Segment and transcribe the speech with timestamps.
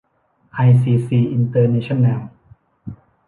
[0.53, 2.21] ไอ ซี ซี อินเตอร์เนชั่นแนล